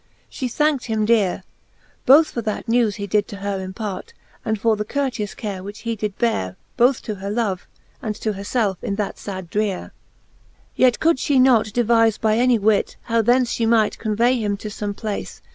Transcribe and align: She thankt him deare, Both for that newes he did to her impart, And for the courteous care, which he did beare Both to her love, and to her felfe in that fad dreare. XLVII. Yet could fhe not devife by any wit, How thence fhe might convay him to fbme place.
She 0.29 0.47
thankt 0.49 0.85
him 0.85 1.05
deare, 1.05 1.43
Both 2.07 2.31
for 2.31 2.41
that 2.41 2.67
newes 2.67 2.95
he 2.95 3.05
did 3.05 3.27
to 3.27 3.35
her 3.35 3.61
impart, 3.61 4.15
And 4.43 4.59
for 4.59 4.75
the 4.75 4.83
courteous 4.83 5.35
care, 5.35 5.61
which 5.61 5.81
he 5.81 5.95
did 5.95 6.17
beare 6.17 6.55
Both 6.75 7.03
to 7.03 7.13
her 7.21 7.29
love, 7.29 7.67
and 8.01 8.15
to 8.15 8.33
her 8.33 8.41
felfe 8.43 8.77
in 8.83 8.95
that 8.95 9.19
fad 9.19 9.51
dreare. 9.51 9.91
XLVII. 9.91 10.61
Yet 10.75 10.99
could 10.99 11.17
fhe 11.17 11.39
not 11.39 11.65
devife 11.67 12.19
by 12.19 12.39
any 12.39 12.57
wit, 12.57 12.97
How 13.03 13.21
thence 13.21 13.53
fhe 13.59 13.67
might 13.69 13.99
convay 13.99 14.39
him 14.39 14.57
to 14.57 14.69
fbme 14.69 14.95
place. 14.95 15.39